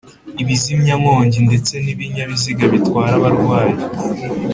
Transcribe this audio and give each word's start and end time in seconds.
ibizimya-nkongi 0.41 1.39
ndetse 1.47 1.73
n'ibinyabiziga 1.83 2.63
bitwara 2.73 3.13
abarwayi 3.19 3.75